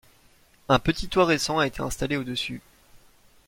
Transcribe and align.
Un 0.67 0.79
petit 0.79 1.09
toit 1.09 1.25
récent 1.25 1.59
a 1.59 1.67
été 1.67 1.81
installé 1.83 2.17
au-dessus. 2.17 2.63